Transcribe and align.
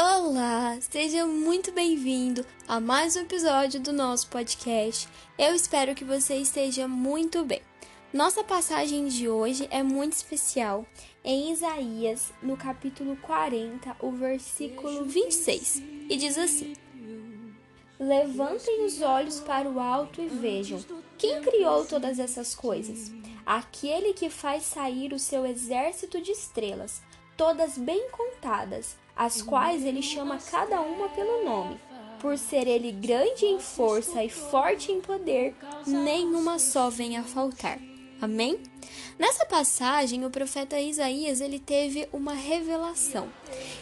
Olá, 0.00 0.78
seja 0.80 1.26
muito 1.26 1.72
bem-vindo 1.72 2.46
a 2.68 2.78
mais 2.78 3.16
um 3.16 3.22
episódio 3.22 3.80
do 3.80 3.92
nosso 3.92 4.28
podcast. 4.28 5.08
Eu 5.36 5.56
espero 5.56 5.92
que 5.92 6.04
você 6.04 6.36
esteja 6.36 6.86
muito 6.86 7.44
bem. 7.44 7.60
Nossa 8.12 8.44
passagem 8.44 9.08
de 9.08 9.28
hoje 9.28 9.66
é 9.72 9.82
muito 9.82 10.12
especial 10.12 10.86
em 11.24 11.50
Isaías, 11.50 12.32
no 12.40 12.56
capítulo 12.56 13.16
40, 13.16 13.96
o 13.98 14.12
versículo 14.12 15.04
26, 15.04 15.82
e 16.08 16.16
diz 16.16 16.38
assim: 16.38 16.74
Levantem 17.98 18.84
os 18.84 19.02
olhos 19.02 19.40
para 19.40 19.68
o 19.68 19.80
alto 19.80 20.22
e 20.22 20.28
vejam 20.28 20.78
quem 21.18 21.42
criou 21.42 21.84
todas 21.84 22.20
essas 22.20 22.54
coisas. 22.54 23.10
Aquele 23.44 24.12
que 24.12 24.30
faz 24.30 24.62
sair 24.62 25.12
o 25.12 25.18
seu 25.18 25.44
exército 25.44 26.20
de 26.20 26.30
estrelas, 26.30 27.02
todas 27.36 27.76
bem 27.76 28.08
contadas 28.12 28.96
as 29.18 29.42
quais 29.42 29.84
ele 29.84 30.00
chama 30.00 30.38
cada 30.38 30.80
uma 30.80 31.08
pelo 31.08 31.44
nome. 31.44 31.76
Por 32.20 32.38
ser 32.38 32.68
ele 32.68 32.92
grande 32.92 33.44
em 33.44 33.58
força 33.58 34.22
e 34.22 34.30
forte 34.30 34.92
em 34.92 35.00
poder, 35.00 35.56
nenhuma 35.86 36.58
só 36.60 36.88
vem 36.88 37.16
a 37.16 37.24
faltar. 37.24 37.78
Amém? 38.20 38.60
Nessa 39.18 39.44
passagem, 39.44 40.24
o 40.24 40.30
profeta 40.30 40.80
Isaías 40.80 41.40
ele 41.40 41.58
teve 41.58 42.08
uma 42.12 42.32
revelação. 42.32 43.28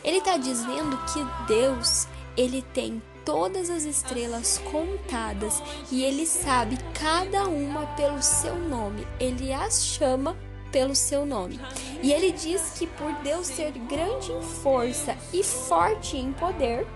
Ele 0.02 0.18
está 0.18 0.36
dizendo 0.36 0.98
que 1.12 1.46
Deus 1.46 2.06
ele 2.36 2.62
tem 2.74 3.02
todas 3.24 3.70
as 3.70 3.84
estrelas 3.84 4.58
contadas 4.70 5.62
e 5.90 6.04
ele 6.04 6.26
sabe 6.26 6.78
cada 6.94 7.48
uma 7.48 7.86
pelo 7.96 8.22
seu 8.22 8.56
nome. 8.56 9.06
Ele 9.18 9.52
as 9.52 9.84
chama 9.84 10.36
pelo 10.76 10.94
seu 10.94 11.24
nome. 11.24 11.58
E 12.02 12.12
ele 12.12 12.30
diz 12.30 12.74
que 12.76 12.86
por 12.86 13.10
Deus 13.22 13.46
ser 13.46 13.72
grande 13.72 14.30
em 14.30 14.42
força 14.42 15.16
e 15.32 15.42
forte 15.42 16.18
em 16.18 16.34
poder, 16.34 16.86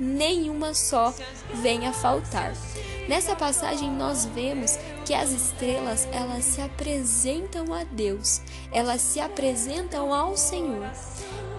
nenhuma 0.00 0.74
só 0.74 1.14
vem 1.62 1.86
a 1.86 1.92
faltar. 1.92 2.52
Nessa 3.08 3.36
passagem 3.36 3.88
nós 3.88 4.24
vemos 4.24 4.76
que 5.06 5.14
as 5.14 5.30
estrelas 5.30 6.08
elas 6.10 6.44
se 6.44 6.60
apresentam 6.60 7.72
a 7.72 7.84
Deus, 7.84 8.40
elas 8.72 9.00
se 9.00 9.20
apresentam 9.20 10.12
ao 10.12 10.36
Senhor. 10.36 10.84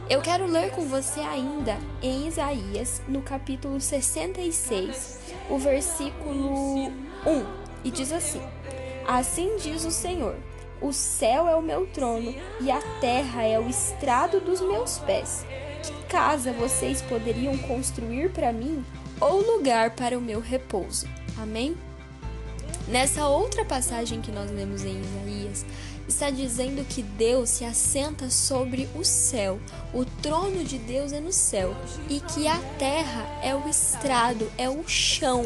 Eu 0.10 0.22
quero 0.22 0.46
ler 0.46 0.72
com 0.72 0.86
você 0.90 1.22
ainda 1.22 1.78
em 2.02 2.28
Isaías, 2.28 3.02
no 3.08 3.22
capítulo 3.22 3.80
66, 3.80 5.20
o 5.50 5.58
versículo 5.58 6.90
1, 6.90 6.92
e 7.86 7.92
diz 7.92 8.12
assim: 8.12 8.42
Assim 9.08 9.56
diz 9.56 9.86
o 9.86 9.92
Senhor: 9.92 10.36
o 10.82 10.92
céu 10.92 11.48
é 11.48 11.56
o 11.56 11.62
meu 11.62 11.88
trono 11.88 12.34
e 12.62 12.72
a 12.72 12.82
terra 13.00 13.44
é 13.44 13.60
o 13.60 13.70
estrado 13.70 14.40
dos 14.40 14.62
meus 14.62 15.00
pés. 15.00 15.46
Que 15.84 15.94
casa 16.08 16.52
vocês 16.54 17.02
poderiam 17.02 17.58
construir 17.60 18.32
para 18.32 18.52
mim 18.52 18.84
ou 19.20 19.42
lugar 19.42 19.92
para 19.92 20.18
o 20.18 20.22
meu 20.22 20.40
repouso? 20.40 21.08
Amém? 21.38 21.76
Nessa 22.88 23.28
outra 23.28 23.66
passagem 23.66 24.22
que 24.22 24.32
nós 24.32 24.52
lemos 24.52 24.84
em 24.84 25.02
Isaías, 25.02 25.66
está 26.08 26.30
dizendo 26.30 26.86
que 26.86 27.02
Deus 27.02 27.50
se 27.50 27.66
assenta 27.66 28.30
sobre 28.30 28.88
o 28.96 29.04
céu, 29.04 29.60
o 29.94 30.06
trono 30.06 30.64
de 30.64 30.78
Deus 30.78 31.12
é 31.12 31.20
no 31.20 31.34
céu, 31.34 31.76
e 32.10 32.20
que 32.20 32.48
a 32.48 32.58
terra 32.78 33.26
é 33.42 33.56
o 33.56 33.68
estrado, 33.68 34.52
é 34.58 34.70
o 34.70 34.88
chão 34.88 35.46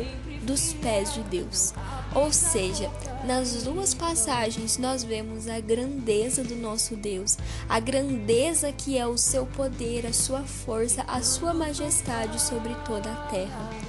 dos 0.50 0.74
pés 0.74 1.14
de 1.14 1.22
Deus. 1.22 1.74
Ou 2.16 2.34
seja, 2.34 2.90
nas 3.24 3.64
duas 3.64 3.94
passagens 3.94 4.80
nós 4.80 5.04
vemos 5.04 5.48
a 5.48 5.60
grandeza 5.60 6.44
do 6.44 6.56
nosso 6.56 6.96
Deus, 6.96 7.38
a 7.70 7.80
grandeza 7.80 8.72
que 8.72 8.98
é 8.98 9.06
o 9.06 9.16
seu 9.16 9.46
poder, 9.46 10.08
a 10.08 10.14
sua 10.14 10.42
força, 10.42 11.04
a 11.08 11.22
sua 11.22 11.54
majestade 11.54 12.42
sobre 12.42 12.74
toda 12.84 13.12
a 13.12 13.28
terra. 13.28 13.89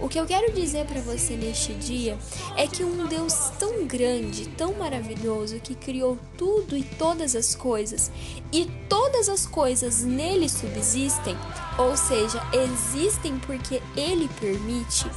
O 0.00 0.08
que 0.08 0.18
eu 0.18 0.26
quero 0.26 0.52
dizer 0.52 0.86
para 0.86 1.00
você 1.00 1.34
neste 1.34 1.74
dia 1.74 2.16
é 2.56 2.68
que 2.68 2.84
um 2.84 3.06
Deus 3.06 3.50
tão 3.58 3.84
grande, 3.84 4.48
tão 4.50 4.74
maravilhoso, 4.74 5.58
que 5.58 5.74
criou 5.74 6.16
tudo 6.36 6.76
e 6.76 6.84
todas 6.84 7.34
as 7.34 7.56
coisas, 7.56 8.10
e 8.52 8.66
todas 8.88 9.28
as 9.28 9.44
coisas 9.44 10.04
nele 10.04 10.48
subsistem, 10.48 11.36
ou 11.76 11.96
seja, 11.96 12.40
existem 12.52 13.38
porque 13.40 13.82
ele 13.96 14.28
permite, 14.38 15.10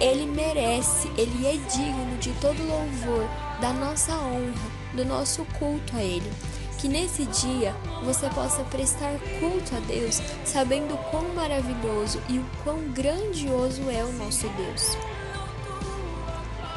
ele 0.00 0.24
merece, 0.24 1.08
ele 1.16 1.44
é 1.44 1.56
digno 1.74 2.16
de 2.18 2.32
todo 2.34 2.62
louvor, 2.62 3.28
da 3.60 3.72
nossa 3.72 4.12
honra, 4.12 4.70
do 4.94 5.04
nosso 5.04 5.44
culto 5.58 5.96
a 5.96 6.02
ele. 6.02 6.30
Que 6.78 6.88
nesse 6.88 7.24
dia 7.26 7.74
você 8.04 8.28
possa 8.30 8.62
prestar 8.64 9.18
culto 9.40 9.74
a 9.76 9.80
Deus, 9.80 10.22
sabendo 10.44 10.96
quão 11.10 11.34
maravilhoso 11.34 12.20
e 12.28 12.38
o 12.38 12.44
quão 12.62 12.78
grandioso 12.90 13.90
é 13.90 14.04
o 14.04 14.12
nosso 14.12 14.48
Deus. 14.50 14.96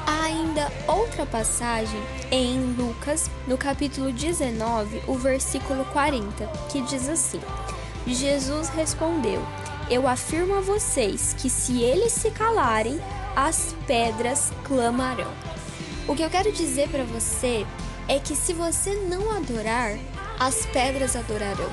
Há 0.07 0.23
ainda 0.25 0.72
outra 0.88 1.25
passagem 1.25 2.01
em 2.31 2.73
Lucas, 2.73 3.29
no 3.47 3.57
capítulo 3.57 4.11
19, 4.11 5.03
o 5.07 5.16
versículo 5.16 5.85
40, 5.85 6.47
que 6.69 6.81
diz 6.81 7.07
assim: 7.07 7.40
Jesus 8.07 8.69
respondeu: 8.69 9.45
Eu 9.90 10.07
afirmo 10.07 10.56
a 10.56 10.61
vocês 10.61 11.35
que 11.38 11.50
se 11.50 11.81
eles 11.81 12.11
se 12.11 12.31
calarem, 12.31 13.00
as 13.35 13.75
pedras 13.85 14.51
clamarão. 14.63 15.50
O 16.07 16.16
que 16.16 16.23
eu 16.23 16.29
quero 16.29 16.51
dizer 16.51 16.89
para 16.89 17.03
você 17.03 17.66
é 18.07 18.19
que 18.19 18.35
se 18.35 18.53
você 18.53 18.95
não 18.95 19.31
adorar, 19.31 19.97
as 20.39 20.66
pedras 20.67 21.16
adorarão. 21.16 21.69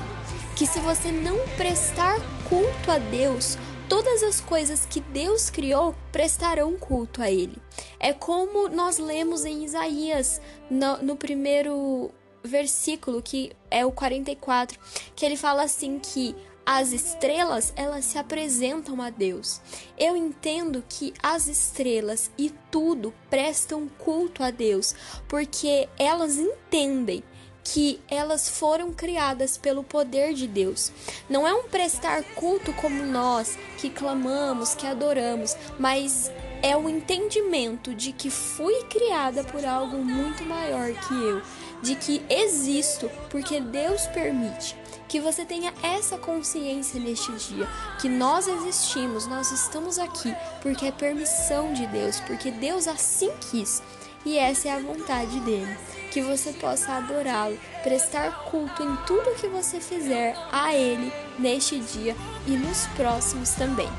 Que 0.55 0.65
se 0.65 0.79
você 0.79 1.11
não 1.11 1.37
prestar 1.57 2.19
culto 2.47 2.91
a 2.91 2.99
Deus, 2.99 3.57
todas 3.87 4.21
as 4.21 4.39
coisas 4.39 4.85
que 4.85 5.01
Deus 5.01 5.49
criou 5.49 5.95
prestarão 6.11 6.77
culto 6.77 7.21
a 7.21 7.31
Ele. 7.31 7.57
É 7.99 8.13
como 8.13 8.69
nós 8.69 8.99
lemos 8.99 9.45
em 9.45 9.65
Isaías, 9.65 10.39
no, 10.69 10.97
no 11.01 11.15
primeiro 11.15 12.11
versículo, 12.43 13.21
que 13.21 13.51
é 13.69 13.85
o 13.85 13.91
44, 13.91 14.79
que 15.15 15.25
ele 15.25 15.35
fala 15.35 15.63
assim 15.63 15.99
que 15.99 16.35
as 16.71 16.91
estrelas, 16.91 17.73
elas 17.75 18.05
se 18.05 18.19
apresentam 18.19 19.01
a 19.01 19.09
Deus. 19.09 19.59
Eu 19.97 20.15
entendo 20.15 20.83
que 20.87 21.15
as 21.19 21.47
estrelas 21.47 22.29
e 22.37 22.51
tudo 22.69 23.11
prestam 23.27 23.89
culto 23.97 24.43
a 24.43 24.51
Deus, 24.51 24.93
porque 25.27 25.89
elas 25.97 26.37
entendem 26.37 27.23
que 27.63 27.99
elas 28.07 28.47
foram 28.47 28.93
criadas 28.93 29.57
pelo 29.57 29.83
poder 29.83 30.35
de 30.35 30.47
Deus. 30.47 30.91
Não 31.27 31.47
é 31.47 31.51
um 31.51 31.63
prestar 31.63 32.23
culto 32.35 32.71
como 32.73 33.01
nós, 33.01 33.57
que 33.79 33.89
clamamos, 33.89 34.75
que 34.75 34.85
adoramos, 34.85 35.55
mas 35.79 36.31
é 36.61 36.77
o 36.77 36.87
entendimento 36.87 37.95
de 37.95 38.11
que 38.11 38.29
fui 38.29 38.83
criada 38.83 39.43
por 39.43 39.65
algo 39.65 39.97
muito 39.97 40.43
maior 40.43 40.91
que 40.93 41.13
eu, 41.15 41.41
de 41.81 41.95
que 41.95 42.21
existo 42.29 43.09
porque 43.31 43.59
Deus 43.59 44.05
permite 44.05 44.77
que 45.09 45.19
você 45.19 45.43
tenha 45.43 45.73
essa 45.83 46.17
consciência 46.17 46.99
neste 46.99 47.31
dia, 47.33 47.67
que 47.99 48.07
nós 48.07 48.47
existimos, 48.47 49.25
nós 49.25 49.51
estamos 49.51 49.97
aqui 49.99 50.33
porque 50.61 50.85
é 50.85 50.91
permissão 50.91 51.73
de 51.73 51.85
Deus, 51.87 52.21
porque 52.21 52.51
Deus 52.51 52.87
assim 52.87 53.31
quis 53.51 53.81
e 54.25 54.37
essa 54.37 54.67
é 54.67 54.71
a 54.71 54.79
vontade 54.79 55.39
dele. 55.41 55.77
Que 56.11 56.21
você 56.21 56.53
possa 56.53 56.93
adorá-lo, 56.93 57.57
prestar 57.83 58.45
culto 58.45 58.83
em 58.83 58.95
tudo 59.05 59.35
que 59.35 59.47
você 59.47 59.79
fizer 59.79 60.35
a 60.51 60.73
Ele 60.73 61.11
neste 61.37 61.79
dia 61.79 62.15
e 62.47 62.51
nos 62.51 62.87
próximos 62.95 63.51
também. 63.51 63.89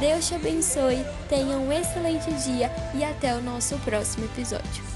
Deus 0.00 0.26
te 0.26 0.34
abençoe, 0.34 1.04
tenha 1.28 1.56
um 1.56 1.72
excelente 1.72 2.30
dia 2.44 2.70
e 2.94 3.04
até 3.04 3.34
o 3.34 3.42
nosso 3.42 3.78
próximo 3.78 4.24
episódio. 4.24 4.93